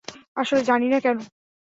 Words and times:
আসলে 0.37 0.61
জানিনা 0.63 0.97
কেন? 0.99 1.17